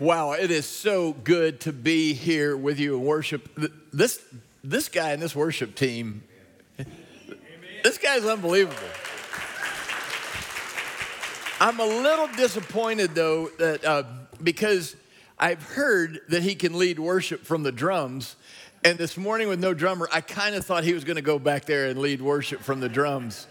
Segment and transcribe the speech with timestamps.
[0.00, 3.48] Wow, it is so good to be here with you and worship.
[3.92, 4.22] This,
[4.62, 6.22] this guy and this worship team,
[7.82, 8.76] this guy's unbelievable.
[11.60, 14.04] I'm a little disappointed though that uh,
[14.40, 14.94] because
[15.36, 18.36] I've heard that he can lead worship from the drums,
[18.84, 21.40] and this morning with no drummer, I kind of thought he was going to go
[21.40, 23.48] back there and lead worship from the drums,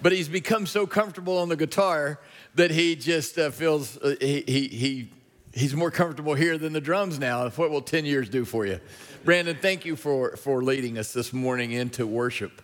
[0.00, 2.20] but he's become so comfortable on the guitar
[2.54, 5.10] that he just uh, feels uh, he, he he
[5.52, 7.48] he's more comfortable here than the drums now.
[7.50, 8.80] What will 10 years do for you?
[9.24, 12.62] Brandon, thank you for, for leading us this morning into worship.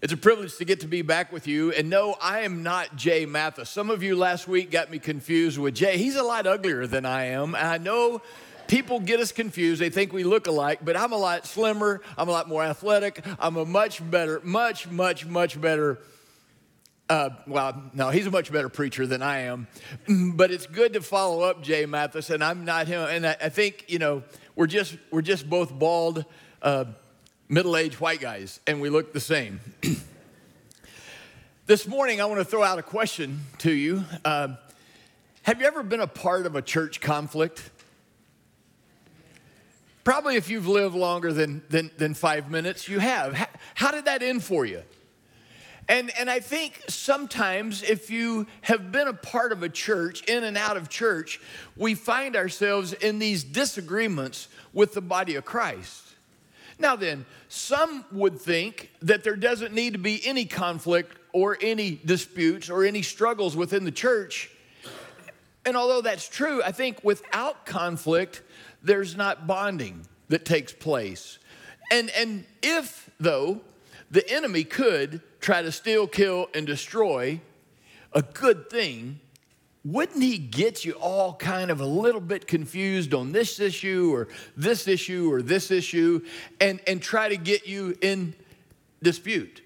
[0.00, 1.72] It's a privilege to get to be back with you.
[1.72, 3.68] And no, I am not Jay Mathis.
[3.68, 5.98] Some of you last week got me confused with Jay.
[5.98, 7.56] He's a lot uglier than I am.
[7.56, 8.22] And I know
[8.68, 9.80] people get us confused.
[9.80, 12.00] They think we look alike, but I'm a lot slimmer.
[12.16, 13.24] I'm a lot more athletic.
[13.40, 15.98] I'm a much better, much, much, much better
[17.08, 19.66] uh, well, no, he's a much better preacher than I am.
[20.08, 23.00] But it's good to follow up Jay Mathis, and I'm not him.
[23.08, 24.22] And I, I think you know
[24.54, 26.24] we're just we're just both bald,
[26.62, 26.84] uh,
[27.48, 29.60] middle-aged white guys, and we look the same.
[31.66, 34.04] this morning, I want to throw out a question to you.
[34.24, 34.56] Uh,
[35.42, 37.70] have you ever been a part of a church conflict?
[40.04, 43.32] Probably, if you've lived longer than than, than five minutes, you have.
[43.32, 44.82] How, how did that end for you?
[45.88, 50.44] And, and I think sometimes if you have been a part of a church, in
[50.44, 51.40] and out of church,
[51.76, 56.02] we find ourselves in these disagreements with the body of Christ.
[56.78, 61.98] Now, then, some would think that there doesn't need to be any conflict or any
[62.04, 64.50] disputes or any struggles within the church.
[65.64, 68.42] And although that's true, I think without conflict,
[68.82, 71.38] there's not bonding that takes place.
[71.90, 73.62] And, and if, though,
[74.10, 77.40] the enemy could try to steal, kill, and destroy
[78.12, 79.20] a good thing,
[79.84, 84.28] wouldn't he get you all kind of a little bit confused on this issue or
[84.56, 86.24] this issue or this issue
[86.60, 88.34] and, and try to get you in
[89.02, 89.62] dispute?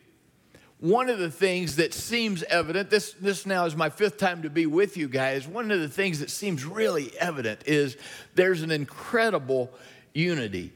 [0.78, 4.50] One of the things that seems evident, this, this now is my fifth time to
[4.50, 5.46] be with you guys.
[5.46, 7.96] One of the things that seems really evident is
[8.34, 9.72] there's an incredible
[10.12, 10.72] unity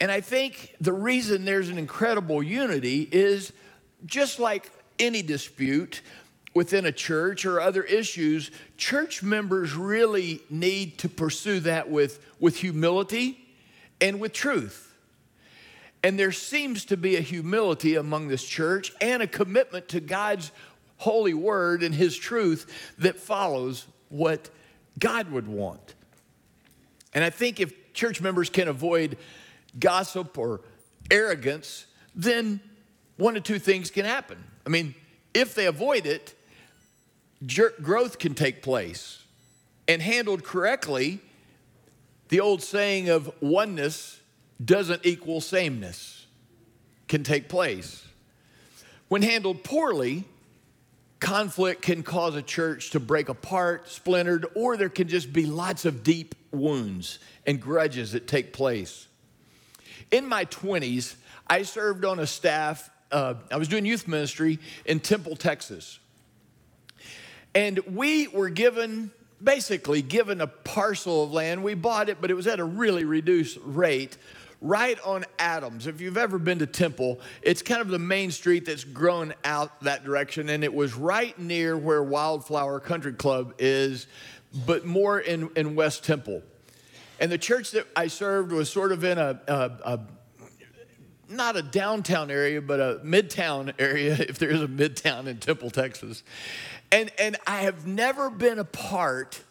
[0.00, 3.52] and I think the reason there's an incredible unity is
[4.04, 6.02] just like any dispute
[6.54, 12.56] within a church or other issues, church members really need to pursue that with, with
[12.56, 13.38] humility
[14.00, 14.94] and with truth.
[16.02, 20.50] And there seems to be a humility among this church and a commitment to God's
[20.98, 24.48] holy word and his truth that follows what
[24.98, 25.94] God would want.
[27.12, 29.18] And I think if church members can avoid
[29.78, 30.60] gossip or
[31.10, 32.60] arrogance, then
[33.16, 34.42] one of two things can happen.
[34.64, 34.94] I mean,
[35.34, 36.34] if they avoid it,
[37.82, 39.22] growth can take place.
[39.88, 41.20] And handled correctly,
[42.28, 44.20] the old saying of oneness
[44.64, 46.26] doesn't equal sameness
[47.06, 48.04] can take place.
[49.08, 50.24] When handled poorly,
[51.20, 55.84] conflict can cause a church to break apart, splintered, or there can just be lots
[55.84, 59.06] of deep wounds and grudges that take place.
[60.10, 61.16] In my 20s,
[61.48, 65.98] I served on a staff, uh, I was doing youth ministry in Temple, Texas.
[67.54, 69.10] And we were given,
[69.42, 71.64] basically given a parcel of land.
[71.64, 74.16] We bought it, but it was at a really reduced rate
[74.60, 75.86] right on Adams.
[75.86, 79.80] If you've ever been to Temple, it's kind of the main street that's grown out
[79.82, 84.06] that direction, and it was right near where Wildflower Country Club is,
[84.66, 86.42] but more in, in West Temple.
[87.18, 90.00] And the church that I served was sort of in a, a, a
[91.28, 95.70] not a downtown area, but a midtown area, if there is a midtown in Temple,
[95.70, 96.22] Texas.
[96.92, 99.42] And, and I have never been a part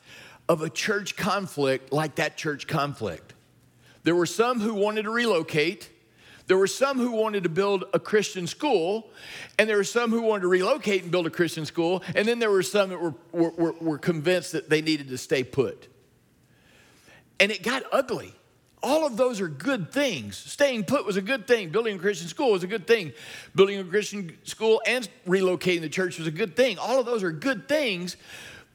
[0.48, 3.34] of a church conflict like that church conflict.
[4.04, 5.90] There were some who wanted to relocate.
[6.48, 9.10] There were some who wanted to build a Christian school,
[9.58, 12.38] and there were some who wanted to relocate and build a Christian school, and then
[12.38, 15.88] there were some that were, were, were convinced that they needed to stay put.
[17.40, 18.34] And it got ugly.
[18.86, 20.38] All of those are good things.
[20.38, 21.70] Staying put was a good thing.
[21.70, 23.14] Building a Christian school was a good thing.
[23.56, 26.78] Building a Christian school and relocating the church was a good thing.
[26.78, 28.16] All of those are good things.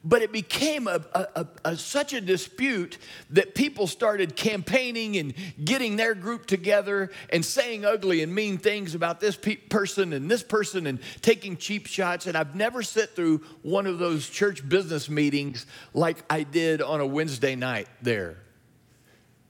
[0.03, 2.97] But it became a, a, a, such a dispute
[3.29, 5.33] that people started campaigning and
[5.63, 10.29] getting their group together and saying ugly and mean things about this pe- person and
[10.29, 12.25] this person and taking cheap shots.
[12.25, 16.99] And I've never sat through one of those church business meetings like I did on
[16.99, 18.37] a Wednesday night there.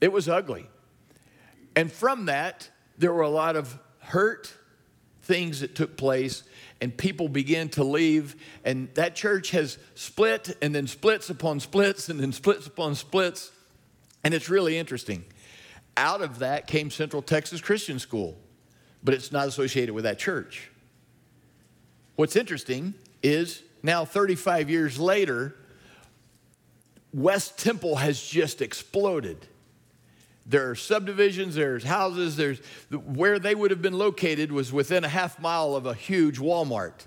[0.01, 0.67] It was ugly.
[1.75, 4.53] And from that, there were a lot of hurt
[5.23, 6.43] things that took place,
[6.81, 8.35] and people began to leave.
[8.65, 13.51] And that church has split and then splits upon splits and then splits upon splits.
[14.23, 15.23] And it's really interesting.
[15.95, 18.37] Out of that came Central Texas Christian School,
[19.03, 20.69] but it's not associated with that church.
[22.15, 25.55] What's interesting is now, 35 years later,
[27.13, 29.47] West Temple has just exploded.
[30.45, 32.59] There are subdivisions, there's houses, there's
[32.89, 37.05] where they would have been located was within a half mile of a huge Walmart.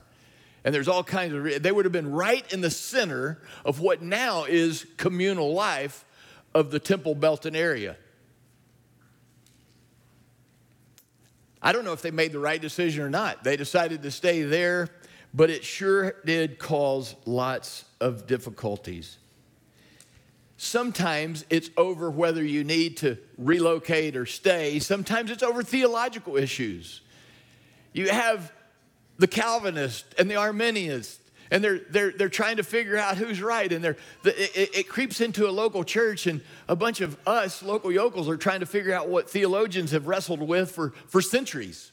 [0.64, 4.02] And there's all kinds of, they would have been right in the center of what
[4.02, 6.04] now is communal life
[6.54, 7.96] of the Temple Belton area.
[11.60, 13.42] I don't know if they made the right decision or not.
[13.42, 14.88] They decided to stay there,
[15.32, 19.18] but it sure did cause lots of difficulties.
[20.56, 24.78] Sometimes it's over whether you need to relocate or stay.
[24.78, 27.00] Sometimes it's over theological issues.
[27.92, 28.52] You have
[29.18, 31.18] the Calvinists and the Arminians,
[31.50, 33.72] and they're, they're, they're trying to figure out who's right.
[33.72, 37.90] And they're, it, it creeps into a local church, and a bunch of us, local
[37.92, 41.92] yokels, are trying to figure out what theologians have wrestled with for, for centuries.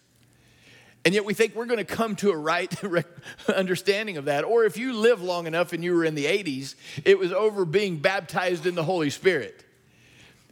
[1.03, 2.71] And yet we think we're going to come to a right
[3.55, 4.43] understanding of that.
[4.43, 6.75] Or if you live long enough and you were in the 80s,
[7.05, 9.65] it was over being baptized in the Holy Spirit.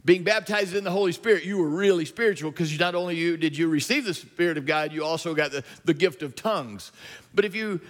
[0.05, 3.57] Being baptized in the Holy Spirit, you were really spiritual because not only you did
[3.57, 6.91] you receive the Spirit of God, you also got the, the gift of tongues.
[7.35, 7.81] But if you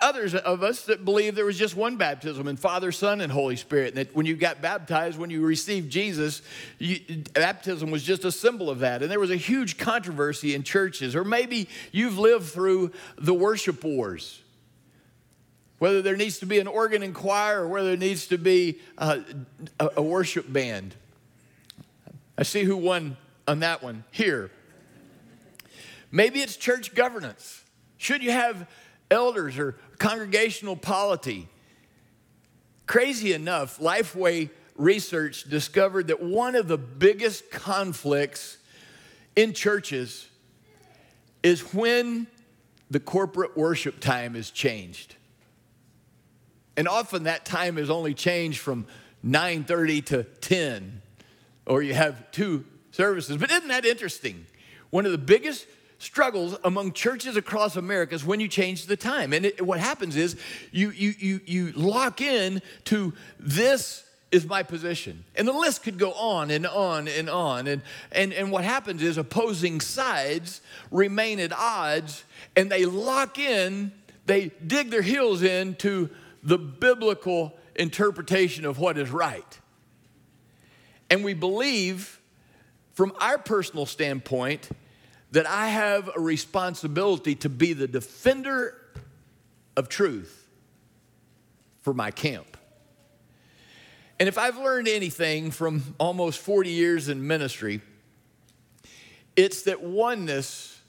[0.00, 3.56] others of us that believe there was just one baptism in Father, Son, and Holy
[3.56, 3.88] Spirit.
[3.88, 6.42] And that when you got baptized, when you received Jesus,
[6.78, 7.00] you,
[7.34, 9.02] baptism was just a symbol of that.
[9.02, 11.16] And there was a huge controversy in churches.
[11.16, 14.42] Or maybe you've lived through the worship wars.
[15.78, 18.78] Whether there needs to be an organ and choir or whether there needs to be
[18.96, 19.20] uh,
[19.78, 20.94] a, a worship band.
[22.38, 23.16] I see who won
[23.46, 24.50] on that one here.
[26.10, 27.62] Maybe it's church governance.
[27.98, 28.68] Should you have
[29.10, 31.48] elders or congregational polity.
[32.86, 38.58] Crazy enough, Lifeway research discovered that one of the biggest conflicts
[39.34, 40.28] in churches
[41.42, 42.26] is when
[42.90, 45.16] the corporate worship time is changed.
[46.76, 48.86] And often that time is only changed from
[49.24, 51.02] 9:30 to 10
[51.66, 53.36] or you have two services.
[53.36, 54.46] But isn't that interesting?
[54.90, 55.66] One of the biggest
[55.98, 59.32] struggles among churches across America is when you change the time.
[59.32, 60.36] And it, what happens is
[60.70, 65.24] you, you, you, you lock in to this is my position.
[65.34, 67.66] And the list could go on and on and on.
[67.66, 67.82] And,
[68.12, 70.60] and, and what happens is opposing sides
[70.90, 72.24] remain at odds
[72.56, 73.92] and they lock in,
[74.26, 76.10] they dig their heels into
[76.42, 79.60] the biblical interpretation of what is right.
[81.08, 82.20] And we believe,
[82.94, 84.68] from our personal standpoint,
[85.32, 88.80] that I have a responsibility to be the defender
[89.76, 90.46] of truth
[91.82, 92.56] for my camp.
[94.18, 97.82] And if I've learned anything from almost 40 years in ministry,
[99.36, 100.80] it's that oneness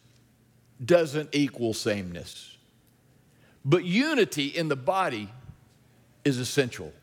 [0.84, 2.56] doesn't equal sameness.
[3.66, 5.30] But unity in the body
[6.24, 6.94] is essential.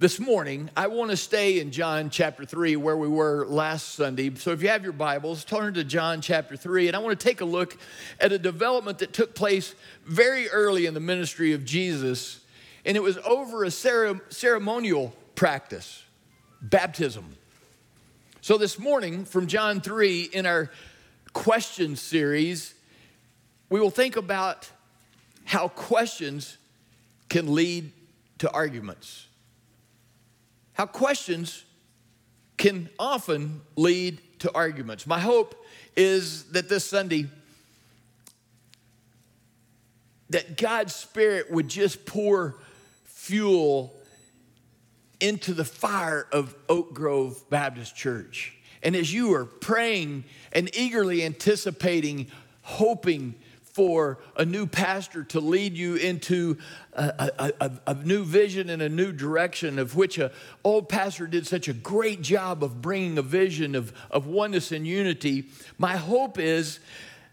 [0.00, 4.32] This morning, I want to stay in John chapter 3 where we were last Sunday.
[4.36, 7.28] So if you have your Bibles, turn to John chapter 3, and I want to
[7.28, 7.76] take a look
[8.20, 9.74] at a development that took place
[10.04, 12.38] very early in the ministry of Jesus,
[12.84, 16.04] and it was over a ceremonial practice
[16.62, 17.34] baptism.
[18.40, 20.70] So this morning, from John 3, in our
[21.32, 22.72] question series,
[23.68, 24.70] we will think about
[25.44, 26.56] how questions
[27.28, 27.90] can lead
[28.38, 29.24] to arguments
[30.78, 31.64] how questions
[32.56, 35.08] can often lead to arguments.
[35.08, 35.66] My hope
[35.96, 37.26] is that this Sunday,
[40.30, 42.60] that God's Spirit would just pour
[43.04, 43.92] fuel
[45.18, 48.56] into the fire of Oak Grove Baptist Church.
[48.80, 52.28] And as you are praying and eagerly anticipating,
[52.62, 53.34] hoping,
[53.78, 56.58] for a new pastor to lead you into
[56.94, 60.30] a, a, a, a, new vision and a new direction, of which an
[60.64, 64.84] old pastor did such a great job of bringing a vision of, of oneness and
[64.84, 65.46] unity.
[65.78, 66.80] My hope is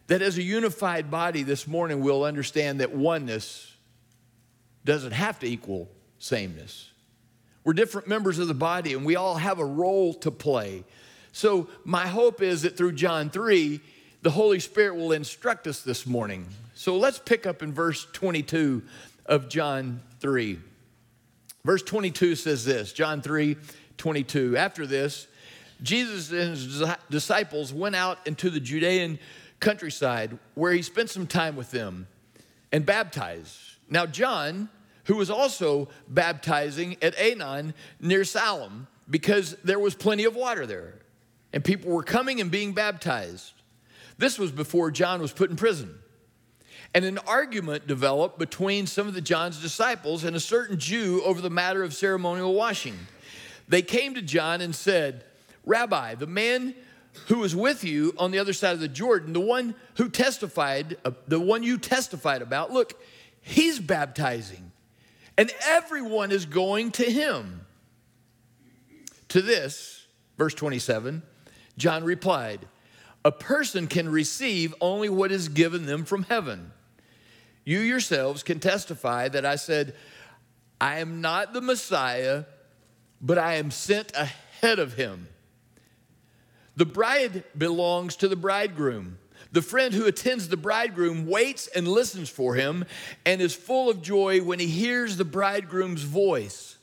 [0.06, 3.76] that as a unified body this morning, we'll understand that oneness
[4.84, 6.92] doesn't have to equal sameness.
[7.64, 10.84] We're different members of the body, and we all have a role to play.
[11.32, 13.82] So, my hope is that through John 3,
[14.26, 16.48] the Holy Spirit will instruct us this morning.
[16.74, 18.82] So let's pick up in verse 22
[19.28, 20.58] of John 3.
[21.64, 23.56] Verse 22 says this John 3
[23.98, 24.58] 22.
[24.58, 25.28] After this,
[25.84, 29.20] Jesus and his disciples went out into the Judean
[29.60, 32.08] countryside where he spent some time with them
[32.72, 33.56] and baptized.
[33.92, 34.70] Now, John,
[35.04, 40.96] who was also baptizing at Aenon near Salim, because there was plenty of water there,
[41.54, 43.52] and people were coming and being baptized.
[44.18, 46.00] This was before John was put in prison.
[46.94, 51.42] And an argument developed between some of the John's disciples and a certain Jew over
[51.42, 52.98] the matter of ceremonial washing.
[53.68, 55.26] They came to John and said,
[55.66, 56.76] Rabbi, the man
[57.28, 60.98] who was with you on the other side of the Jordan, the one who testified,
[61.04, 63.02] uh, the one you testified about, look,
[63.42, 64.72] he's baptizing,
[65.38, 67.66] and everyone is going to him.
[69.30, 70.08] To this,
[70.38, 71.24] verse 27,
[71.78, 72.68] John replied,
[73.26, 76.72] A person can receive only what is given them from heaven.
[77.66, 79.96] You yourselves can testify that I said,
[80.80, 82.46] I am not the Messiah,
[83.20, 85.28] but I am sent ahead of him.
[86.76, 89.18] The bride belongs to the bridegroom.
[89.52, 92.86] The friend who attends the bridegroom waits and listens for him
[93.26, 96.78] and is full of joy when he hears the bridegroom's voice.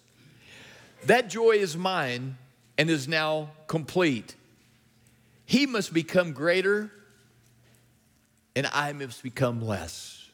[1.04, 2.36] That joy is mine
[2.76, 4.34] and is now complete.
[5.52, 6.90] He must become greater
[8.56, 10.30] and I must become less.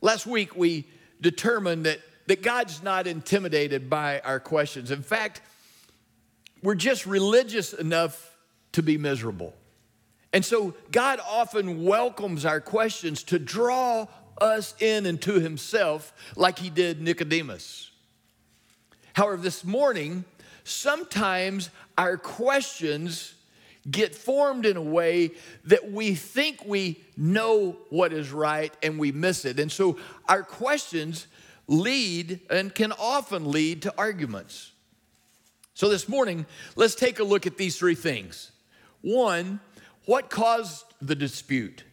[0.00, 0.88] Last week we
[1.20, 4.90] determined that, that God's not intimidated by our questions.
[4.90, 5.42] In fact,
[6.62, 8.38] we're just religious enough
[8.72, 9.52] to be miserable.
[10.32, 14.06] And so God often welcomes our questions to draw
[14.40, 17.90] us in into himself like he did Nicodemus.
[19.12, 20.24] However, this morning,
[20.64, 23.34] sometimes our questions
[23.90, 25.30] get formed in a way
[25.64, 29.60] that we think we know what is right and we miss it.
[29.60, 29.96] And so
[30.28, 31.26] our questions
[31.68, 34.72] lead and can often lead to arguments.
[35.74, 38.50] So this morning, let's take a look at these three things.
[39.02, 39.60] One,
[40.06, 41.84] what caused the dispute?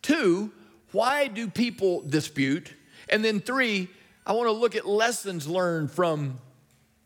[0.00, 0.50] Two,
[0.90, 2.72] why do people dispute?
[3.08, 3.88] And then three,
[4.26, 6.38] I want to look at lessons learned from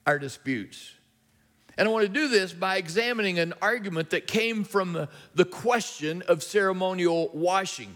[0.07, 0.96] our disputes.
[1.79, 5.45] And I want to do this by examining an argument that came from the, the
[5.45, 7.95] question of ceremonial washing,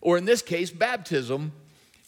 [0.00, 1.52] or in this case, baptism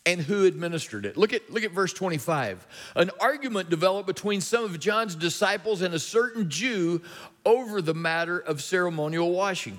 [0.07, 1.17] and who administered it.
[1.17, 2.67] Look at, look at verse 25.
[2.97, 7.03] An argument developed between some of John's disciples and a certain Jew
[7.45, 9.79] over the matter of ceremonial washing.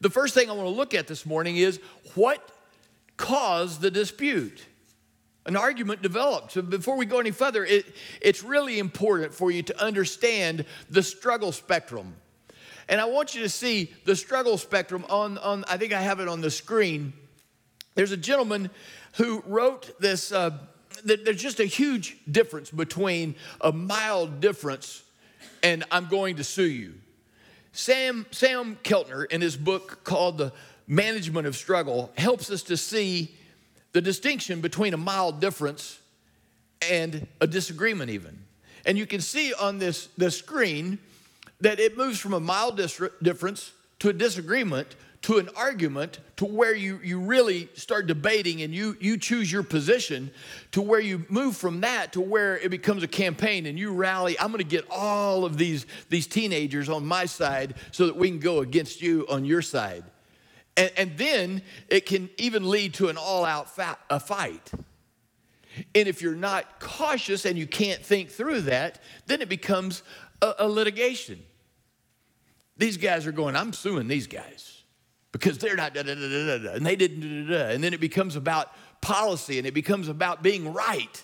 [0.00, 1.80] The first thing I want to look at this morning is
[2.14, 2.46] what
[3.16, 4.64] caused the dispute?
[5.48, 6.52] An argument developed.
[6.52, 7.86] So before we go any further, it,
[8.20, 12.14] it's really important for you to understand the struggle spectrum.
[12.86, 16.20] And I want you to see the struggle spectrum on, on I think I have
[16.20, 17.14] it on the screen.
[17.94, 18.68] There's a gentleman
[19.16, 20.32] who wrote this.
[20.32, 20.58] Uh,
[21.02, 25.02] there's just a huge difference between a mild difference
[25.62, 26.94] and I'm going to sue you.
[27.72, 30.52] Sam, Sam Keltner, in his book called The
[30.86, 33.34] Management of Struggle, helps us to see
[33.92, 35.98] the distinction between a mild difference
[36.88, 38.38] and a disagreement, even.
[38.86, 40.98] And you can see on this, this screen
[41.60, 46.44] that it moves from a mild dis- difference to a disagreement to an argument to
[46.44, 50.30] where you, you really start debating and you, you choose your position
[50.72, 54.38] to where you move from that to where it becomes a campaign and you rally
[54.38, 58.28] i'm going to get all of these, these teenagers on my side so that we
[58.28, 60.04] can go against you on your side
[60.78, 64.70] and, and then it can even lead to an all-out fa- a fight
[65.94, 70.02] and if you're not cautious and you can't think through that then it becomes
[70.40, 71.42] a, a litigation
[72.78, 74.78] these guys are going i'm suing these guys
[75.32, 77.74] because they're not da da da da da, and they didn't da da da.
[77.74, 81.22] And then it becomes about policy and it becomes about being right.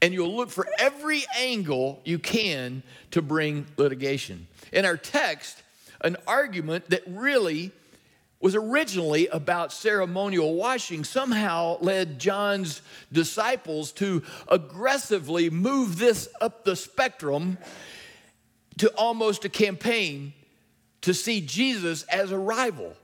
[0.00, 4.46] And you'll look for every angle you can to bring litigation.
[4.72, 5.62] In our text,
[6.00, 7.72] an argument that really
[8.40, 16.76] was originally about ceremonial washing somehow led John's disciples to aggressively move this up the
[16.76, 17.58] spectrum
[18.78, 20.32] to almost a campaign
[21.00, 22.94] to see Jesus as a rival.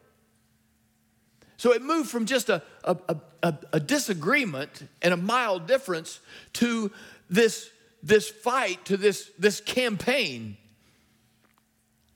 [1.57, 2.97] So it moved from just a, a,
[3.43, 6.21] a, a, disagreement and a mild difference
[6.55, 6.91] to
[7.31, 7.71] this,
[8.03, 10.57] this fight, to this, this campaign.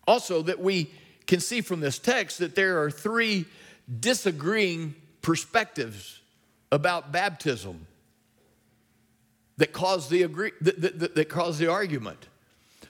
[0.07, 0.91] Also, that we
[1.29, 3.45] can see from this text that there are three
[4.01, 6.21] disagreeing perspectives
[6.73, 7.87] about baptism
[9.59, 12.27] that cause the, agree, that, that, that cause the argument.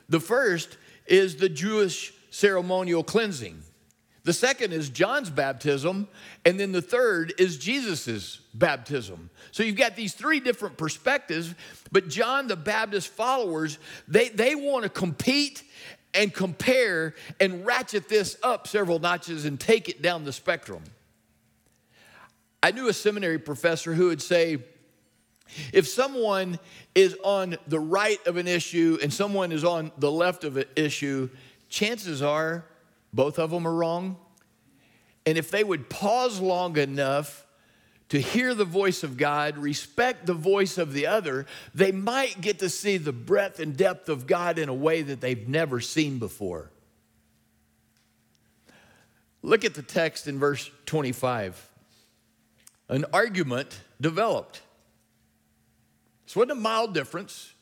[0.07, 3.61] The first is the Jewish ceremonial cleansing.
[4.23, 6.07] The second is John's baptism,
[6.45, 9.29] and then the third is Jesus's baptism.
[9.51, 11.55] So you've got these three different perspectives,
[11.91, 15.63] but John the Baptist followers, they, they want to compete
[16.13, 20.83] and compare and ratchet this up several notches and take it down the spectrum.
[22.61, 24.57] I knew a seminary professor who would say,
[25.73, 26.59] if someone
[26.93, 30.65] is on the right of an issue and someone is on the left of an
[30.75, 31.29] issue,
[31.69, 32.65] chances are
[33.13, 34.17] both of them are wrong.
[35.25, 37.45] And if they would pause long enough
[38.09, 42.59] to hear the voice of God, respect the voice of the other, they might get
[42.59, 46.17] to see the breadth and depth of God in a way that they've never seen
[46.17, 46.71] before.
[49.41, 51.69] Look at the text in verse 25.
[52.89, 54.61] An argument developed.
[56.25, 57.53] This wasn't a mild difference.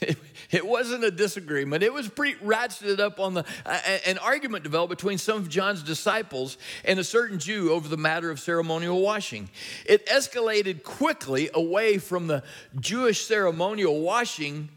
[0.50, 1.82] It, wasn't a disagreement.
[1.82, 3.44] It was pretty ratcheted up on the.
[3.66, 7.96] Uh, an argument developed between some of John's disciples and a certain Jew over the
[7.96, 9.48] matter of ceremonial washing.
[9.84, 12.44] It escalated quickly away from the
[12.78, 14.68] Jewish ceremonial washing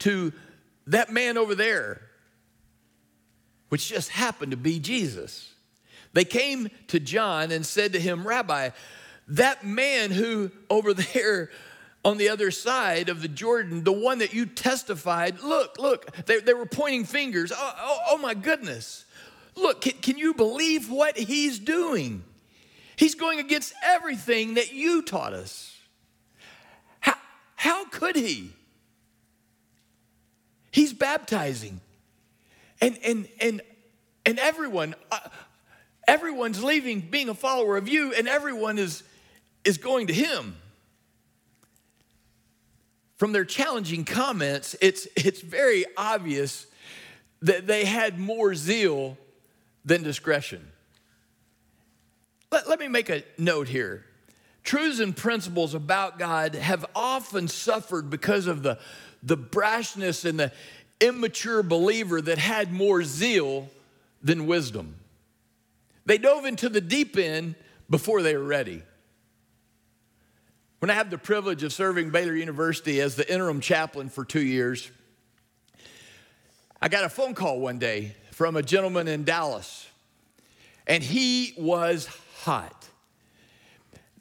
[0.00, 0.32] to
[0.86, 2.02] that man over there,
[3.68, 5.52] which just happened to be Jesus.
[6.12, 8.70] They came to John and said to him, Rabbi,
[9.28, 11.50] that man who over there
[12.06, 16.38] on the other side of the Jordan, the one that you testified, look, look, they,
[16.38, 17.50] they were pointing fingers.
[17.52, 19.04] Oh, oh, oh my goodness.
[19.56, 22.22] Look, can, can you believe what he's doing?
[22.94, 25.76] He's going against everything that you taught us.
[27.00, 27.14] How,
[27.56, 28.52] how could he?
[30.70, 31.80] He's baptizing.
[32.80, 33.62] And, and, and,
[34.24, 35.18] and everyone, uh,
[36.06, 39.02] everyone's leaving being a follower of you, and everyone is,
[39.64, 40.56] is going to him
[43.16, 46.66] from their challenging comments, it's, it's very obvious
[47.42, 49.16] that they had more zeal
[49.84, 50.66] than discretion.
[52.50, 54.04] Let, let me make a note here.
[54.64, 58.78] Truths and principles about God have often suffered because of the,
[59.22, 60.52] the brashness and the
[61.00, 63.68] immature believer that had more zeal
[64.22, 64.96] than wisdom.
[66.04, 67.54] They dove into the deep end
[67.88, 68.82] before they were ready.
[70.86, 74.40] When I had the privilege of serving Baylor University as the interim chaplain for two
[74.40, 74.88] years,
[76.80, 79.88] I got a phone call one day from a gentleman in Dallas,
[80.86, 82.08] and he was
[82.42, 82.88] hot.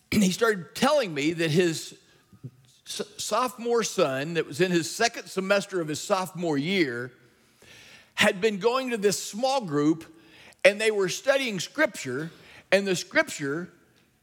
[0.10, 1.99] He started telling me that his
[2.86, 7.12] sophomore son, that was in his second semester of his sophomore year,
[8.15, 10.04] had been going to this small group
[10.63, 12.32] and they were studying scripture,
[12.71, 13.69] and the scripture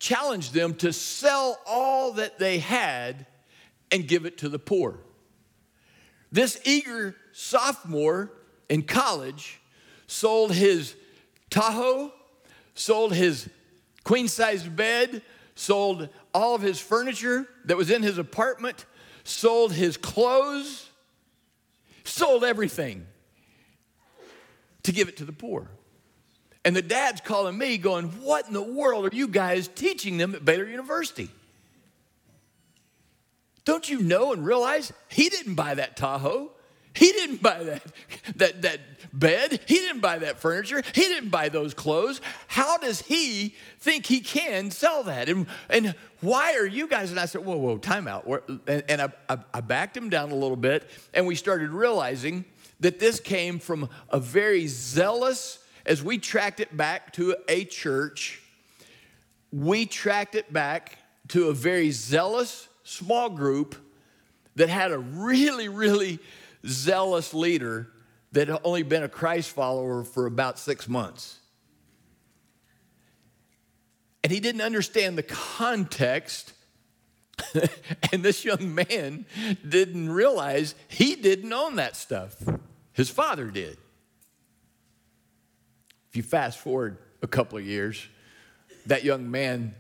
[0.03, 3.25] challenged them to sell all that they had
[3.93, 4.99] and give it to the poor.
[6.33, 8.33] This eager sophomore
[8.69, 9.61] in college
[10.09, 10.97] sold his
[11.51, 12.13] Tahoe,
[12.75, 13.49] sold his
[14.03, 15.23] queen sized bed,
[15.55, 18.87] sold all of his furniture that was in his apartment,
[19.23, 20.91] sold his clothes,
[22.03, 23.07] sold everything
[24.83, 25.69] to give it to the poor.
[26.65, 30.35] And the dad's calling me, going, What in the world are you guys teaching them
[30.35, 31.29] at Baylor University?
[33.65, 36.51] Don't you know and realize he didn't buy that Tahoe?
[36.95, 37.83] He didn't buy that,
[38.37, 38.81] that, that
[39.13, 39.61] bed.
[39.67, 40.83] He didn't buy that furniture.
[40.95, 42.21] He didn't buy those clothes.
[42.49, 45.29] How does he think he can sell that?
[45.29, 47.11] And, and why are you guys?
[47.11, 48.27] And I said, whoa, whoa, time out.
[48.67, 52.45] And, and I, I, I backed him down a little bit, and we started realizing
[52.81, 58.43] that this came from a very zealous as we tracked it back to a church,
[59.51, 63.77] we tracked it back to a very zealous small group
[64.57, 66.19] that had a really, really
[66.67, 67.89] zealous leader
[68.33, 71.39] that had only been a Christ follower for about six months.
[74.23, 76.53] And he didn't understand the context.
[78.13, 79.27] and this young man
[79.69, 82.37] didn't realize he didn't own that stuff.
[82.93, 83.79] His father did.
[86.13, 88.07] If you fast forward a couple of years,
[88.85, 89.75] that young man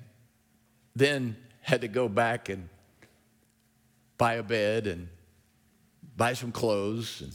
[0.97, 2.71] then had to go back and
[4.16, 5.09] buy a bed and
[6.16, 7.35] buy some clothes and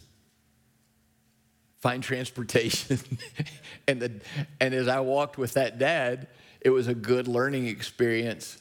[1.79, 2.97] find transportation.
[3.87, 4.11] and, the,
[4.59, 6.27] and as I walked with that dad,
[6.59, 8.59] it was a good learning experience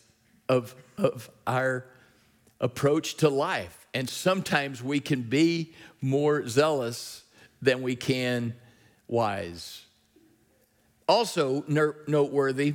[0.51, 1.87] of, of our
[2.61, 3.87] approach to life.
[3.95, 5.73] And sometimes we can be
[6.03, 7.23] more zealous
[7.63, 8.53] than we can
[9.09, 9.86] wise.
[11.09, 12.75] Also, noteworthy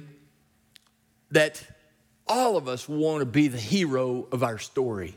[1.31, 1.63] that
[2.27, 5.15] all of us want to be the hero of our story.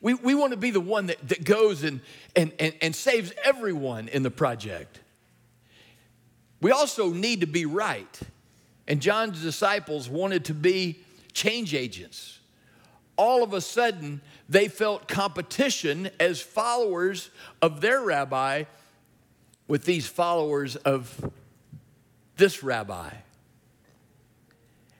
[0.00, 2.00] We, we want to be the one that, that goes and,
[2.34, 4.98] and, and, and saves everyone in the project.
[6.60, 8.20] We also need to be right.
[8.88, 10.98] And John's disciples wanted to be
[11.32, 12.40] change agents.
[13.16, 18.64] All of a sudden, they felt competition as followers of their rabbi
[19.68, 21.30] with these followers of
[22.42, 23.08] this rabbi.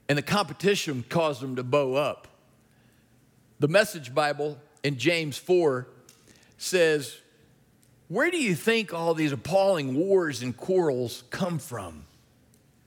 [0.08, 2.28] And the competition caused them to bow up.
[3.58, 5.88] The Message Bible in James 4
[6.56, 7.16] says,
[8.06, 12.04] Where do you think all these appalling wars and quarrels come from?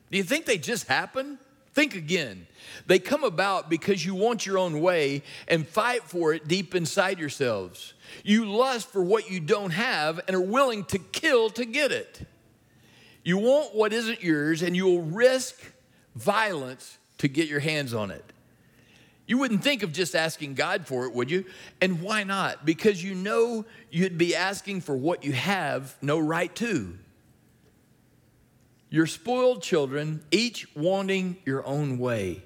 [0.09, 1.37] Do you think they just happen?
[1.73, 2.47] Think again.
[2.87, 7.19] They come about because you want your own way and fight for it deep inside
[7.19, 7.93] yourselves.
[8.23, 12.25] You lust for what you don't have and are willing to kill to get it.
[13.25, 15.59] You want what isn't yours and you will risk
[16.15, 18.23] violence to get your hands on it.
[19.27, 21.45] You wouldn't think of just asking God for it, would you?
[21.81, 22.65] And why not?
[22.65, 26.97] Because you know you'd be asking for what you have no right to.
[28.91, 32.43] You're spoiled children, each wanting your own way.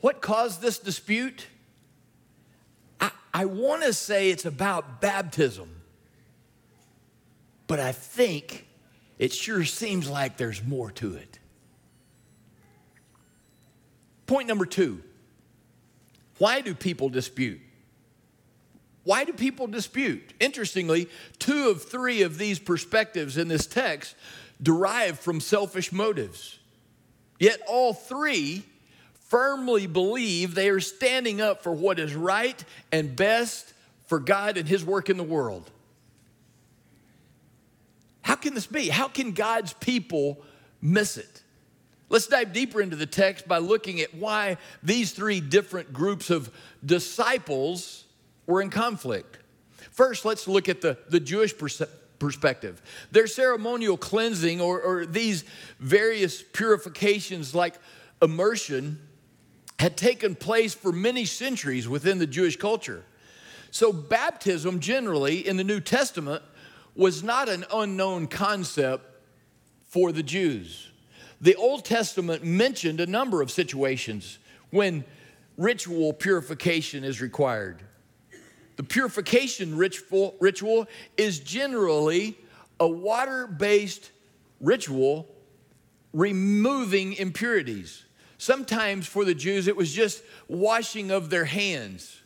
[0.00, 1.46] What caused this dispute?
[2.98, 5.79] I, I want to say it's about baptism,
[7.70, 8.66] but I think
[9.16, 11.38] it sure seems like there's more to it.
[14.26, 15.00] Point number two
[16.38, 17.60] why do people dispute?
[19.04, 20.34] Why do people dispute?
[20.40, 24.16] Interestingly, two of three of these perspectives in this text
[24.60, 26.58] derive from selfish motives.
[27.38, 28.64] Yet all three
[29.28, 33.72] firmly believe they are standing up for what is right and best
[34.08, 35.70] for God and His work in the world.
[38.22, 38.88] How can this be?
[38.88, 40.42] How can God's people
[40.80, 41.42] miss it?
[42.08, 46.50] Let's dive deeper into the text by looking at why these three different groups of
[46.84, 48.04] disciples
[48.46, 49.38] were in conflict.
[49.92, 51.54] First, let's look at the, the Jewish
[52.18, 52.82] perspective.
[53.12, 55.44] Their ceremonial cleansing, or, or these
[55.78, 57.76] various purifications like
[58.20, 58.98] immersion,
[59.78, 63.04] had taken place for many centuries within the Jewish culture.
[63.70, 66.42] So, baptism generally in the New Testament
[66.94, 69.04] was not an unknown concept
[69.88, 70.88] for the Jews.
[71.40, 74.38] The Old Testament mentioned a number of situations
[74.70, 75.04] when
[75.56, 77.82] ritual purification is required.
[78.76, 82.38] The purification ritual, ritual is generally
[82.78, 84.10] a water based
[84.60, 85.26] ritual
[86.12, 88.04] removing impurities.
[88.38, 92.20] Sometimes for the Jews, it was just washing of their hands.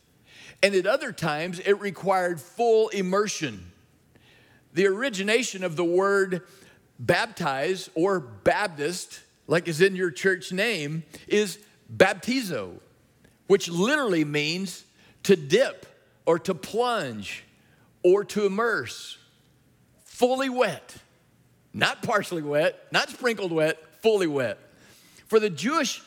[0.62, 3.72] And at other times, it required full immersion.
[4.74, 6.42] The origination of the word
[6.98, 11.58] baptize or Baptist, like is in your church name, is
[11.94, 12.80] baptizo,
[13.46, 14.84] which literally means
[15.24, 15.86] to dip
[16.26, 17.44] or to plunge
[18.02, 19.18] or to immerse.
[20.04, 20.96] Fully wet,
[21.72, 24.58] not partially wet, not sprinkled wet, fully wet.
[25.26, 26.02] For the Jewish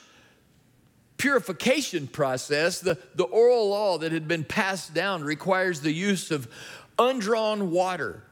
[1.17, 6.47] purification process, the, the oral law that had been passed down requires the use of
[6.99, 8.23] undrawn water,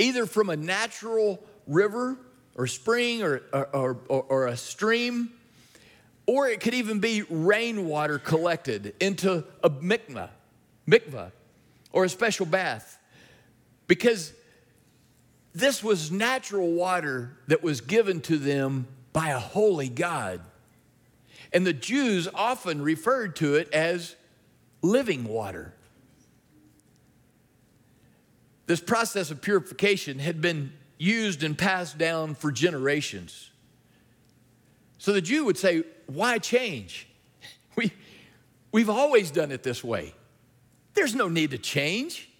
[0.00, 2.16] either from a natural river
[2.56, 5.30] or spring or, or, or, or a stream,
[6.26, 10.30] or it could even be rainwater collected into a mikvah,
[10.88, 11.30] mikvah
[11.92, 12.98] or a special bath.
[13.86, 14.32] Because
[15.52, 20.40] this was natural water that was given to them by a holy God.
[21.52, 24.14] And the Jews often referred to it as
[24.82, 25.74] living water.
[28.70, 33.50] This process of purification had been used and passed down for generations.
[34.98, 37.08] So the Jew would say, Why change?
[37.74, 37.90] We,
[38.70, 40.14] we've always done it this way.
[40.94, 42.30] There's no need to change.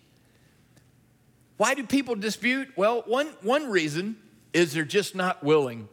[1.57, 2.69] Why do people dispute?
[2.77, 4.14] Well, one, one reason
[4.53, 5.88] is they're just not willing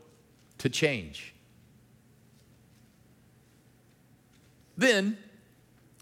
[0.59, 1.33] to change.
[4.77, 5.17] Then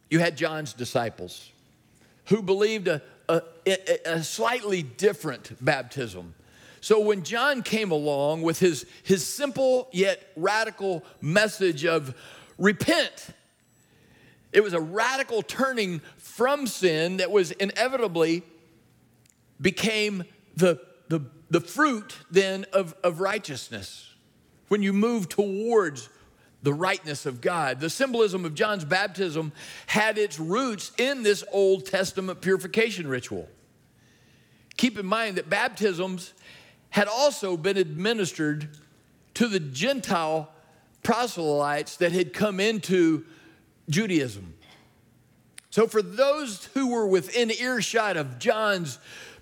[0.09, 1.51] you had John's disciples
[2.25, 3.41] who believed a, a,
[4.05, 6.35] a, slightly different baptism
[6.85, 12.13] so when John came along with his, his simple yet radical message of
[12.59, 13.29] repent,
[14.53, 18.43] it was a radical turning from sin that was inevitably
[19.59, 24.13] became the, the, the fruit then of, of righteousness.
[24.67, 26.07] When you move towards
[26.65, 27.79] the rightness of God.
[27.79, 29.53] The symbolism of John's baptism
[29.85, 33.47] had its roots in this Old Testament purification ritual.
[34.75, 36.33] Keep in mind that baptisms
[36.89, 38.67] had also been administered
[39.35, 40.49] to the Gentile
[41.03, 43.25] proselytes that had come into
[43.87, 44.55] Judaism.
[45.69, 48.97] So, for those who were within earshot of John's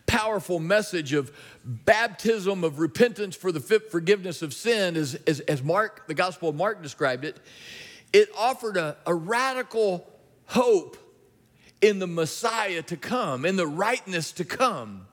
[0.06, 1.32] powerful message of
[1.64, 6.56] baptism of repentance for the forgiveness of sin, as, as, as Mark, the Gospel of
[6.56, 7.38] Mark described it,
[8.12, 10.08] it offered a, a radical
[10.46, 10.98] hope
[11.82, 15.08] in the Messiah to come, in the rightness to come.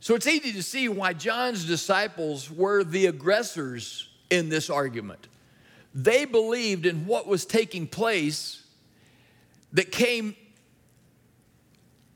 [0.00, 5.28] So it's easy to see why John's disciples were the aggressors in this argument.
[5.94, 8.64] They believed in what was taking place
[9.72, 10.34] that came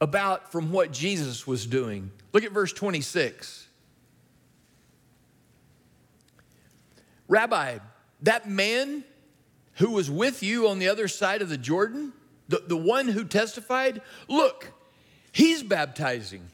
[0.00, 2.10] about from what Jesus was doing.
[2.32, 3.66] Look at verse 26.
[7.28, 7.78] Rabbi,
[8.22, 9.04] that man
[9.74, 12.12] who was with you on the other side of the Jordan,
[12.48, 14.72] the, the one who testified, look,
[15.32, 16.48] he's baptizing.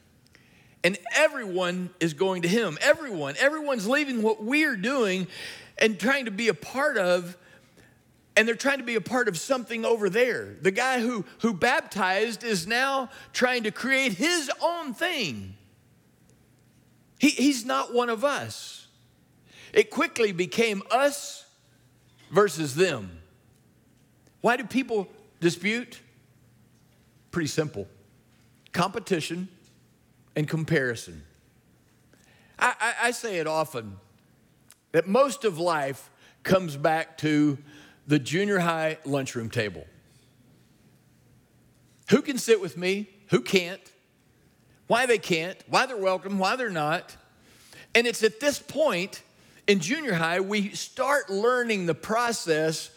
[0.84, 2.78] And everyone is going to him.
[2.80, 5.28] Everyone, everyone's leaving what we're doing
[5.78, 7.36] and trying to be a part of
[8.36, 10.56] and they're trying to be a part of something over there.
[10.60, 15.54] The guy who, who baptized is now trying to create his own thing.
[17.18, 18.86] He, he's not one of us.
[19.72, 21.46] It quickly became us
[22.30, 23.18] versus them.
[24.40, 25.08] Why do people
[25.40, 26.00] dispute?
[27.30, 27.88] Pretty simple
[28.72, 29.48] competition
[30.34, 31.22] and comparison.
[32.58, 33.98] I, I, I say it often
[34.92, 36.10] that most of life
[36.42, 37.58] comes back to
[38.12, 39.86] the junior high lunchroom table.
[42.10, 43.08] Who can sit with me?
[43.30, 43.80] Who can't?
[44.86, 45.56] Why they can't?
[45.66, 46.38] Why they're welcome?
[46.38, 47.16] Why they're not?
[47.94, 49.22] And it's at this point
[49.66, 52.90] in junior high we start learning the process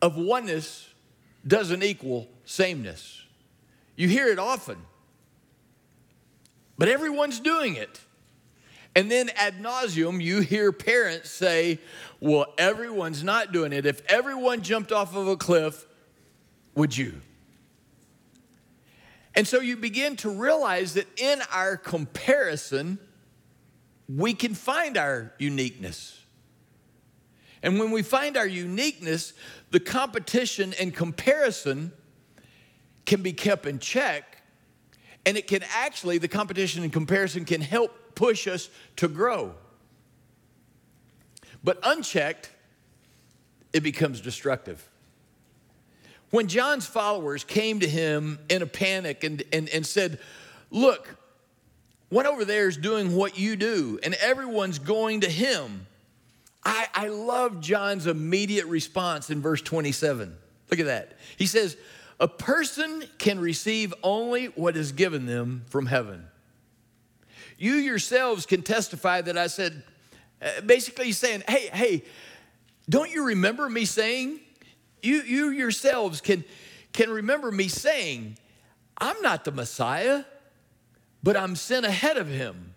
[0.00, 0.88] of oneness
[1.46, 3.22] doesn't equal sameness.
[3.94, 4.78] You hear it often,
[6.78, 8.00] but everyone's doing it.
[8.94, 11.78] And then ad nauseum, you hear parents say,
[12.18, 13.86] Well, everyone's not doing it.
[13.86, 15.86] If everyone jumped off of a cliff,
[16.74, 17.20] would you?
[19.34, 22.98] And so you begin to realize that in our comparison,
[24.08, 26.20] we can find our uniqueness.
[27.62, 29.34] And when we find our uniqueness,
[29.70, 31.92] the competition and comparison
[33.06, 34.42] can be kept in check.
[35.26, 39.54] And it can actually, the competition and comparison can help push us to grow.
[41.64, 42.50] But unchecked,
[43.72, 44.86] it becomes destructive.
[46.28, 50.18] When John's followers came to him in a panic and, and, and said,
[50.70, 51.16] Look,
[52.10, 55.86] one over there is doing what you do, and everyone's going to him.
[56.62, 60.36] I, I love John's immediate response in verse 27.
[60.70, 61.16] Look at that.
[61.38, 61.74] He says,
[62.20, 66.26] A person can receive only what is given them from heaven.
[67.60, 69.82] You yourselves can testify that I said,
[70.40, 72.04] uh, basically, saying, hey, hey,
[72.88, 74.40] don't you remember me saying?
[75.02, 76.42] You, you yourselves can,
[76.94, 78.38] can remember me saying,
[78.96, 80.24] I'm not the Messiah,
[81.22, 82.74] but I'm sent ahead of him.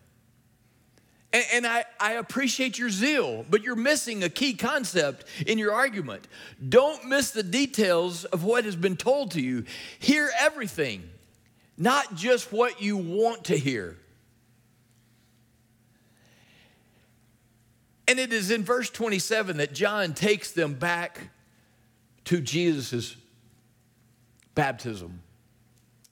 [1.32, 5.72] And, and I, I appreciate your zeal, but you're missing a key concept in your
[5.72, 6.28] argument.
[6.67, 9.63] Don't miss the details of what has been told to you.
[10.00, 11.10] Hear everything,
[11.78, 13.98] not just what you want to hear.
[18.08, 21.30] And it is in verse 27 that John takes them back
[22.26, 23.16] to Jesus'
[24.56, 25.22] baptism,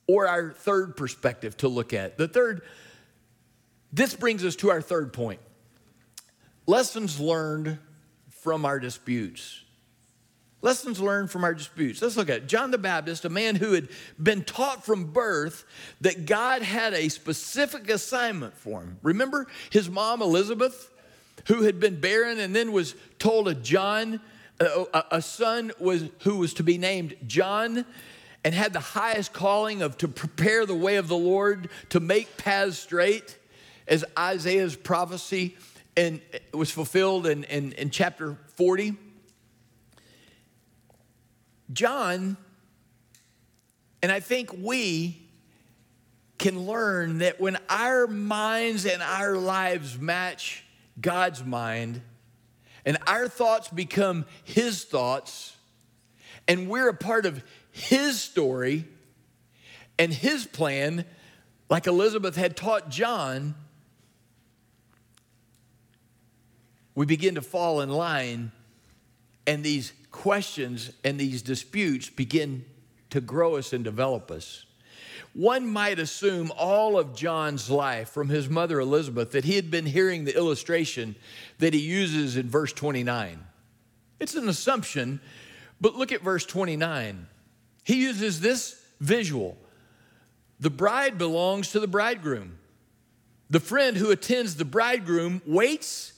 [0.06, 2.18] or our third perspective to look at.
[2.18, 2.62] The third,
[3.92, 5.40] this brings us to our third point
[6.66, 7.78] lessons learned
[8.30, 9.62] from our disputes.
[10.60, 12.00] Lessons learned from our disputes.
[12.00, 12.48] Let's look at it.
[12.48, 13.88] John the Baptist, a man who had
[14.22, 15.64] been taught from birth
[16.00, 18.98] that God had a specific assignment for him.
[19.02, 20.92] Remember his mom, Elizabeth?
[21.48, 24.20] Who had been barren and then was told uh, a John,
[24.60, 27.84] a, son was, who was to be named John
[28.44, 32.36] and had the highest calling of to prepare the way of the Lord, to make
[32.36, 33.38] paths straight,
[33.86, 35.56] as Isaiah's prophecy
[35.96, 36.20] and
[36.52, 38.96] was fulfilled in, in, in chapter 40.
[41.72, 42.36] John,
[44.02, 45.22] and I think we
[46.38, 50.61] can learn that when our minds and our lives match
[51.00, 52.00] God's mind,
[52.84, 55.56] and our thoughts become His thoughts,
[56.48, 58.86] and we're a part of His story
[59.98, 61.04] and His plan,
[61.68, 63.54] like Elizabeth had taught John,
[66.94, 68.52] we begin to fall in line,
[69.46, 72.64] and these questions and these disputes begin
[73.10, 74.66] to grow us and develop us.
[75.32, 79.86] One might assume all of John's life from his mother Elizabeth that he had been
[79.86, 81.16] hearing the illustration
[81.58, 83.44] that he uses in verse 29.
[84.20, 85.20] It's an assumption,
[85.80, 87.26] but look at verse 29.
[87.84, 89.56] He uses this visual
[90.60, 92.56] the bride belongs to the bridegroom.
[93.50, 96.12] The friend who attends the bridegroom waits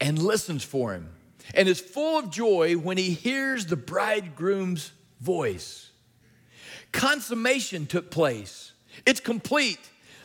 [0.00, 1.10] and listens for him
[1.52, 5.89] and is full of joy when he hears the bridegroom's voice.
[6.92, 8.72] Consummation took place,
[9.06, 9.80] it's complete.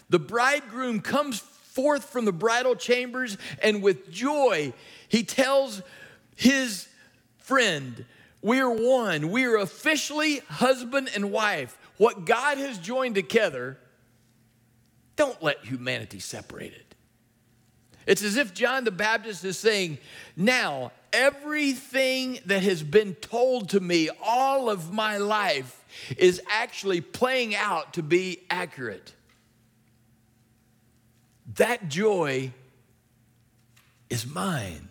[0.09, 4.71] The bridegroom comes forth from the bridal chambers, and with joy,
[5.07, 5.81] he tells
[6.35, 6.87] his
[7.37, 8.05] friend,
[8.41, 9.31] We're one.
[9.31, 11.77] We are officially husband and wife.
[11.97, 13.77] What God has joined together,
[15.15, 16.95] don't let humanity separate it.
[18.05, 19.97] It's as if John the Baptist is saying,
[20.35, 25.83] Now, everything that has been told to me all of my life
[26.17, 29.13] is actually playing out to be accurate.
[31.55, 32.51] That joy
[34.09, 34.89] is mine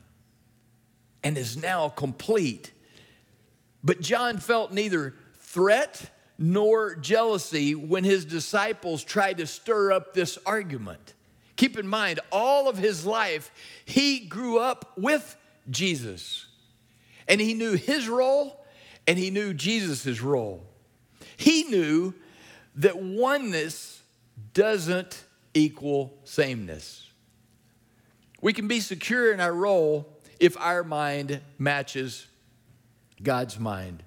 [1.22, 2.72] and is now complete.
[3.82, 10.38] But John felt neither threat nor jealousy when his disciples tried to stir up this
[10.44, 11.14] argument.
[11.56, 13.52] Keep in mind, all of his life,
[13.84, 15.36] he grew up with
[15.70, 16.46] Jesus.
[17.28, 18.64] And he knew his role
[19.06, 20.66] and he knew Jesus' role.
[21.36, 22.14] He knew
[22.76, 24.02] that oneness
[24.52, 27.08] doesn't equal sameness.
[28.40, 30.08] We can be secure in our role
[30.40, 32.26] if our mind matches
[33.22, 34.02] God's mind.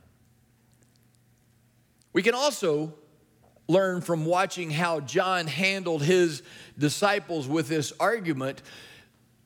[2.14, 2.94] We can also
[3.68, 6.42] learn from watching how John handled his
[6.78, 8.62] disciples with this argument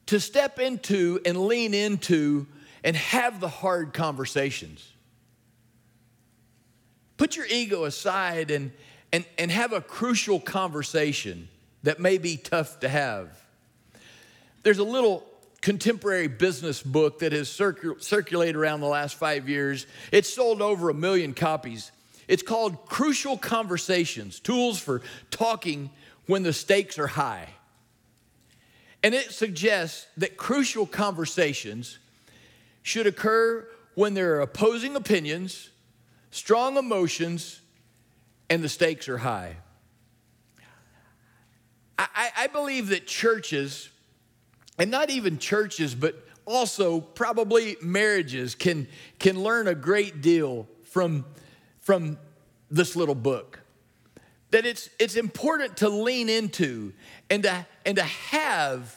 [0.08, 2.48] to step into and lean into
[2.84, 4.88] and have the hard conversations.
[7.22, 8.72] Put your ego aside and,
[9.14, 11.50] and, and have a crucial conversation
[11.84, 13.40] that may be tough to have.
[14.64, 15.24] There's a little
[15.62, 19.86] contemporary business book that has circul- circulated around the last five years.
[20.12, 21.92] It's sold over a million copies.
[22.28, 25.92] It's called Crucial Conversations Tools for Talking
[26.26, 27.50] When the Stakes Are High.
[29.04, 32.00] And it suggests that crucial conversations
[32.82, 35.70] should occur when there are opposing opinions,
[36.32, 37.62] strong emotions,
[38.50, 39.58] and the stakes are high.
[41.98, 43.90] I, I believe that churches
[44.80, 46.16] and not even churches, but
[46.46, 48.88] also probably marriages can,
[49.20, 51.26] can learn a great deal from,
[51.80, 52.18] from
[52.72, 53.60] this little book.
[54.50, 56.94] That it's, it's important to lean into
[57.30, 58.96] and to, and to have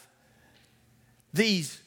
[1.34, 1.80] these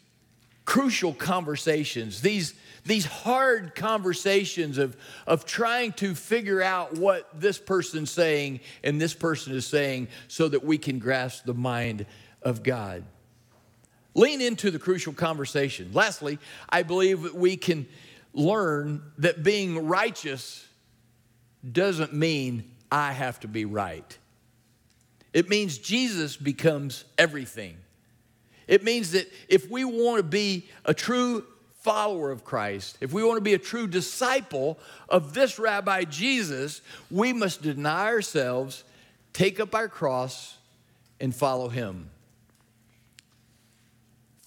[0.66, 2.54] crucial conversations, these,
[2.88, 4.96] these hard conversations of,
[5.28, 10.48] of trying to figure out what this person's saying and this person is saying so
[10.48, 12.06] that we can grasp the mind
[12.42, 13.04] of God.
[14.16, 15.92] Lean into the crucial conversation.
[15.94, 17.88] Lastly, I believe that we can
[18.34, 20.68] learn that being righteous
[21.70, 24.18] doesn't mean I have to be right.
[25.34, 27.78] It means Jesus becomes everything.
[28.68, 31.46] It means that if we want to be a true
[31.80, 36.82] follower of Christ, if we want to be a true disciple of this Rabbi Jesus,
[37.10, 38.84] we must deny ourselves,
[39.34, 40.58] take up our cross,
[41.20, 42.10] and follow him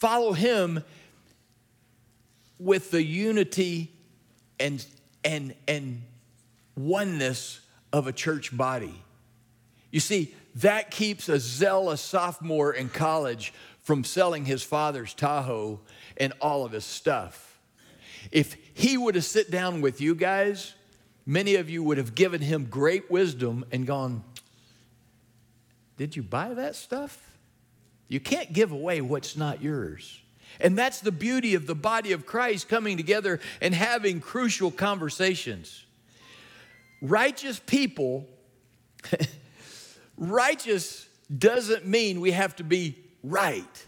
[0.00, 0.82] follow him
[2.58, 3.92] with the unity
[4.58, 4.84] and,
[5.22, 6.02] and, and
[6.74, 7.60] oneness
[7.92, 8.94] of a church body.
[9.90, 15.80] You see, that keeps a zealous sophomore in college from selling his father's Tahoe
[16.20, 17.58] and all of his stuff.
[18.30, 20.74] If he would have sit down with you guys,
[21.26, 24.22] many of you would have given him great wisdom and gone,
[25.96, 27.26] Did you buy that stuff?
[28.06, 30.20] You can't give away what's not yours.
[30.60, 35.84] And that's the beauty of the body of Christ coming together and having crucial conversations.
[37.00, 38.28] Righteous people,
[40.18, 43.86] righteous doesn't mean we have to be right.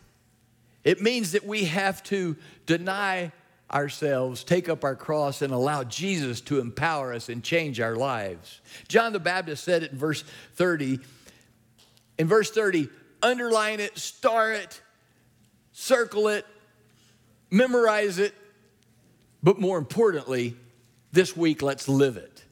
[0.85, 3.33] It means that we have to deny
[3.71, 8.61] ourselves, take up our cross, and allow Jesus to empower us and change our lives.
[8.89, 10.99] John the Baptist said it in verse 30.
[12.19, 12.89] In verse 30,
[13.23, 14.81] underline it, star it,
[15.73, 16.47] circle it,
[17.51, 18.35] memorize it,
[19.43, 20.57] but more importantly,
[21.13, 22.45] this week, let's live it.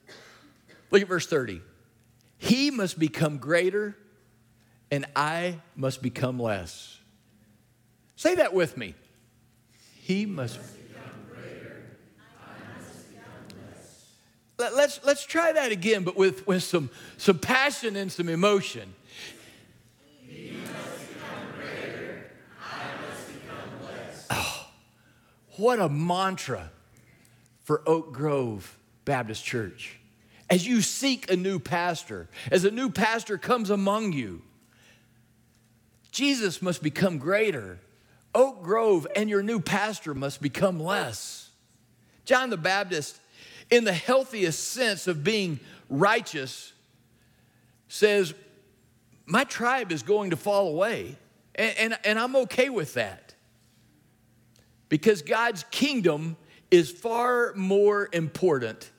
[0.90, 1.62] Look at verse 30.
[2.38, 3.96] He must become greater,
[4.90, 6.99] and I must become less.
[8.20, 8.94] Say that with me.
[10.02, 10.60] He must.
[14.58, 18.92] Let's, let's try that again, but with, with some, some passion and some emotion.
[20.28, 22.30] He must become greater.
[22.60, 24.26] I must become less.
[24.28, 24.66] Oh,
[25.56, 26.70] what a mantra
[27.62, 29.98] for Oak Grove Baptist Church.
[30.50, 34.42] As you seek a new pastor, as a new pastor comes among you,
[36.12, 37.78] Jesus must become greater.
[38.34, 41.50] Oak Grove and your new pastor must become less.
[42.24, 43.20] John the Baptist,
[43.70, 46.72] in the healthiest sense of being righteous
[47.88, 48.34] says,
[49.26, 51.16] My tribe is going to fall away.
[51.54, 53.34] And, and, and, I'm okay with that.
[54.88, 56.36] Because God's kingdom
[56.70, 58.90] is far more important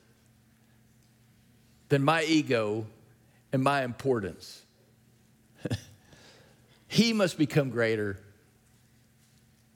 [1.88, 2.86] than my ego
[3.52, 4.62] and my importance.
[6.88, 8.18] he must become greater,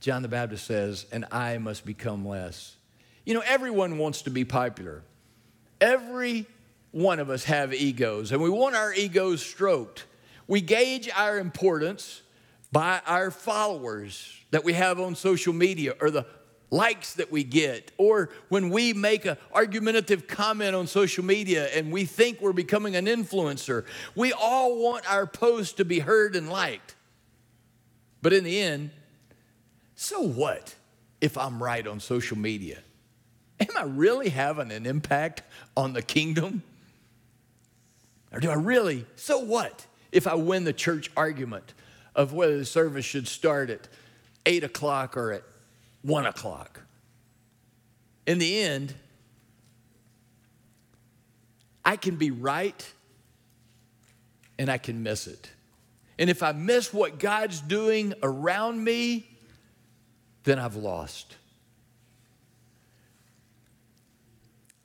[0.07, 2.77] John the Baptist says, and I must become less.
[3.25, 5.03] You know, everyone wants to be popular.
[5.81, 6.47] Every
[6.93, 10.07] one of us have egos, and we want our egos stroked.
[10.47, 12.23] We gauge our importance
[12.71, 16.25] by our followers that we have on social media or the
[16.71, 21.91] likes that we get, or when we make an argumentative comment on social media and
[21.91, 23.85] we think we're becoming an influencer.
[24.15, 26.95] We all want our post to be heard and liked.
[28.23, 28.91] But in the end,
[29.97, 30.75] so what
[31.21, 32.79] if I'm right on social media?
[33.59, 35.43] Am I really having an impact
[35.77, 36.63] on the kingdom?
[38.31, 39.07] Or do I really?
[39.17, 41.73] So what if I win the church argument
[42.15, 43.89] of whether the service should start at
[44.45, 45.43] 8 o'clock or at
[46.03, 46.83] 1 o'clock?
[48.27, 48.95] In the end,
[51.85, 52.93] I can be right
[54.59, 55.51] and I can miss it.
[56.19, 59.36] And if I miss what God's doing around me,
[60.47, 61.35] then I've lost.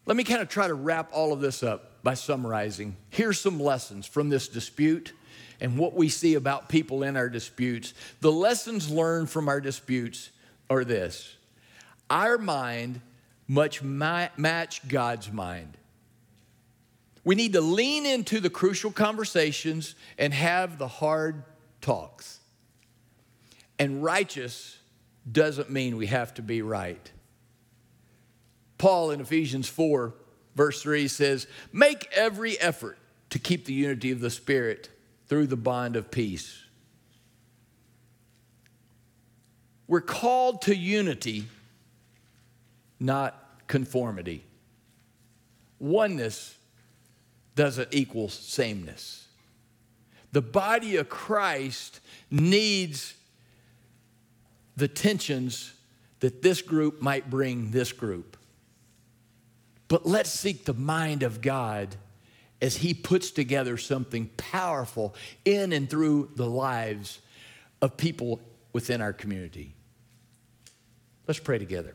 [0.08, 2.98] Let me kind of try to wrap all of this up by summarizing.
[3.10, 5.14] Here's some lessons from this dispute
[5.62, 7.94] and what we see about people in our disputes.
[8.22, 10.32] The lessons learned from our disputes
[10.70, 11.38] are this
[12.10, 13.00] our mind
[13.48, 15.78] must match God's mind.
[17.24, 21.44] We need to lean into the crucial conversations and have the hard
[21.82, 22.40] talks.
[23.78, 24.81] And righteous
[25.30, 27.12] doesn't mean we have to be right.
[28.78, 30.14] Paul in Ephesians 4,
[30.56, 32.98] verse 3 says, Make every effort
[33.30, 34.90] to keep the unity of the Spirit
[35.28, 36.64] through the bond of peace.
[39.88, 41.46] We're called to unity,
[43.00, 44.46] not conformity.
[45.80, 46.58] Oneness
[47.56, 49.28] doesn't equal sameness.
[50.32, 52.00] The body of Christ
[52.30, 53.14] needs
[54.78, 55.74] the tensions
[56.20, 58.38] that this group might bring this group.
[59.88, 61.96] But let's seek the mind of God
[62.62, 67.20] as He puts together something powerful in and through the lives
[67.82, 68.40] of people
[68.72, 69.74] within our community.
[71.28, 71.94] Let's pray together.